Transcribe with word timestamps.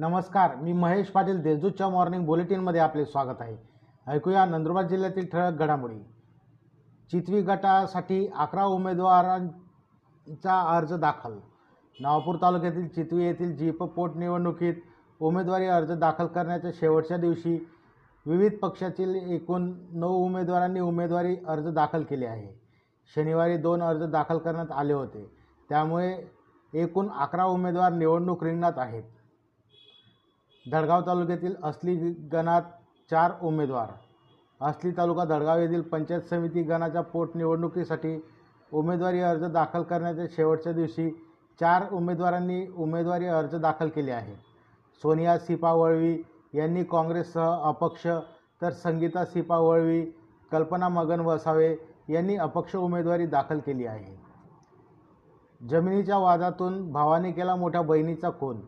नमस्कार 0.00 0.56
मी 0.56 0.72
महेश 0.72 1.06
पाटील 1.06 1.42
देशदूतच्या 1.42 1.88
मॉर्निंग 1.88 2.26
बुलेटिनमध्ये 2.26 2.80
आपले 2.80 3.04
स्वागत 3.04 3.40
आहे. 3.40 3.56
ऐकूया 4.06 4.44
नंदुरबार 4.44 4.86
जिल्ह्यातील 4.86 5.26
ठळक 5.32 5.52
घडामोडी. 5.52 5.98
चितवी 7.10 7.42
गटासाठी 7.42 8.32
अकरा 8.36 8.64
उमेदवारांचा 8.64 10.76
अर्ज 10.76 10.94
दाखल. 10.94 11.38
नावापूर 12.00 12.36
तालुक्यातील 12.42 12.88
चितवी 12.88 13.24
येथील 13.24 13.56
जीप 13.56 13.82
पोटनिवडणुकीत 13.82 14.74
उमेदवारी 15.20 15.66
अर्ज 15.66 15.92
दाखल 15.92 16.26
करण्याच्या 16.26 16.70
शेवटच्या 16.74 17.16
दिवशी 17.16 17.68
विविध 18.26 18.52
पक्षातील 18.62 19.14
एकूण 19.14 19.74
नऊ 19.92 20.08
उमेदवारांनी 20.08 20.80
उमेदवारी 20.80 21.36
अर्ज 21.48 21.68
दाखल 21.68 22.02
केले 22.02 22.26
आहे. 22.26 22.60
शनिवारी 23.14 23.56
दोन 23.56 23.82
अर्ज 23.82 24.02
दाखल 24.02 24.38
करण्यात 24.38 24.72
आले 24.72 24.92
होते. 24.92 25.30
त्यामुळे 25.68 26.18
एकूण 26.74 27.10
अकरा 27.10 27.44
उमेदवार 27.44 27.92
निवडणूक 27.92 28.44
रिंगणात 28.44 28.72
आहेत. 28.76 29.02
दडगाव 30.66 31.00
तालुक्यातील 31.00 31.54
असली 31.64 31.94
गणात 32.32 32.62
चार 33.10 33.32
उमेदवार. 33.42 33.88
असली 34.60 34.90
तालुका 34.96 35.24
दडगाव 35.24 35.58
येथील 35.58 35.80
पंचायत 35.82 36.22
समिती 36.30 36.62
गणाच्या 36.62 37.02
पोटनिवडणुकीसाठी 37.02 38.18
उमेदवारी 38.72 39.20
अर्ज 39.20 39.44
दाखल 39.44 39.82
करण्याच्या 39.82 40.24
शेवटच्या 40.30 40.72
दिवशी 40.72 41.10
चार 41.60 41.90
उमेदवारांनी 41.92 42.66
उमेदवारी 42.76 43.26
अर्ज 43.26 43.54
दाखल 43.54 43.88
केले 43.88 44.10
आहे. 44.10 44.34
सोनिया 45.02 45.38
सिपा 45.38 45.72
वळवी 45.72 46.16
यांनी 46.54 46.84
काँग्रेससह 46.84 47.68
अपक्ष 47.68 48.06
तर 48.62 48.70
संगीता 48.72 49.24
सिपा 49.24 49.58
वळवी 49.58 50.04
कल्पना 50.52 50.88
मगन 50.88 51.20
वसावे 51.20 51.74
यांनी 52.08 52.36
अपक्ष 52.36 52.76
उमेदवारी 52.76 53.26
दाखल 53.26 53.58
केली 53.58 53.86
आहे. 53.86 54.14
जमिनीच्या 55.60 56.18
वादातून 56.18 56.90
भावाने 56.92 57.32
केला 57.32 57.54
मोठ्या 57.56 57.82
बहिणीचा 57.82 58.30
खून 58.30 58.60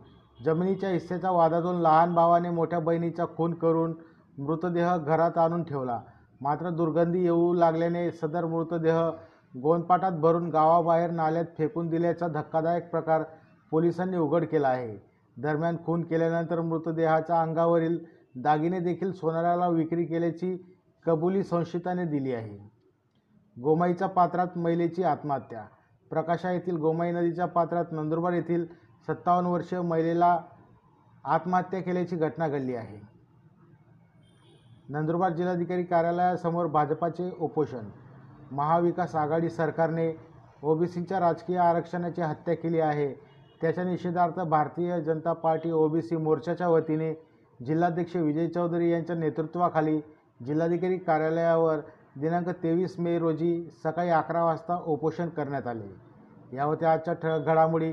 जमिनीच्या 0.44 0.90
हिस्सेच्या 0.90 1.30
वादातून 1.30 1.80
लहान 1.80 2.14
भावाने 2.14 2.50
मोठ्या 2.50 2.78
बहिणीचा 2.78 3.24
खून 3.36 3.54
करून 3.54 3.94
मृतदेह 4.38 4.96
घरात 4.96 5.38
आणून 5.38 5.62
ठेवला. 5.64 6.00
मात्र 6.40 6.70
दुर्गंधी 6.70 7.22
येऊ 7.22 7.52
लागल्याने 7.52 8.10
सदर 8.10 8.44
मृतदेह 8.44 9.00
गोंदपाटात 9.54 10.12
भरून 10.12 10.48
गावाबाहेर 10.50 11.10
नाल्यात 11.10 11.44
फेकून 11.58 11.88
दिल्याचा 11.88 12.28
धक्कादायक 12.28 12.90
प्रकार 12.90 13.22
पोलिसांनी 13.72 14.16
उघड 14.16 14.44
केला 14.44 14.68
आहे. 14.68 14.96
दरम्यान 15.36 15.76
खून 15.86 16.02
केल्यानंतर 16.02 16.60
मृतदेहाच्या 16.60 17.40
अंगावरील 17.42 17.98
दागिने 18.34 18.80
देखील 18.80 19.12
सोनाराला 19.12 19.68
विक्री 19.68 20.04
केल्याची 20.04 20.56
कबुली 21.06 21.42
संशयिताने 21.42 22.04
दिली 22.04 22.32
आहे. 22.32 22.58
गोमाईच्या 23.56 24.08
पात्रात 24.08 24.56
महिलेची 24.56 25.02
आत्महत्या. 25.02 25.64
प्रकाशा 26.10 26.50
येथील 26.50 26.76
गोमाई 26.76 27.12
नदीच्या 27.12 27.46
पात्रात 27.46 27.92
नंदुरबार 27.92 28.32
येथील 28.32 28.66
सत्तावन्न 29.06 29.50
वर्षीय 29.50 29.80
महिलेला 29.80 30.38
आत्महत्या 31.24 31.80
केल्याची 31.82 32.16
घटना 32.16 32.48
घडली 32.48 32.74
आहे. 32.74 32.98
नंदुरबार 34.88 35.32
जिल्हाधिकारी 35.32 35.84
कार्यालयासमोर 35.84 36.66
भाजपाचे 36.66 37.30
उपोषण. 37.40 37.88
महाविकास 38.52 39.14
आघाडी 39.16 39.50
सरकारने 39.50 40.10
ओबीसीच्या 40.62 41.20
राजकीय 41.20 41.56
आरक्षणाची 41.58 42.22
हत्या 42.22 42.54
केली 42.54 42.80
आहे. 42.80 43.12
त्याच्या 43.60 43.84
निषेधार्थ 43.84 44.40
भारतीय 44.40 45.00
जनता 45.00 45.32
पार्टी 45.32 45.70
ओबीसी 45.70 46.16
मोर्चाच्या 46.16 46.68
वतीने 46.68 47.12
जिल्हाध्यक्ष 47.60 48.16
विजय 48.16 48.48
चौधरी 48.48 48.90
यांच्या 48.90 49.16
नेतृत्वाखाली 49.16 50.00
जिल्हाधिकारी 50.46 50.98
कार्यालयावर 50.98 51.80
दिनांक 52.16 52.48
तेवीस 52.48 52.98
मे 52.98 53.18
रोजी 53.18 53.70
सकाळी 53.84 54.10
अकरा 54.10 54.44
वाजता 54.44 54.82
उपोषण 54.86 55.28
करण्यात 55.28 55.66
आले. 55.66 55.88
या 56.52 56.64
होत्या 56.64 56.92
आजच्या 56.92 57.14
ठळक 57.14 57.46
घडामोडी 57.46 57.92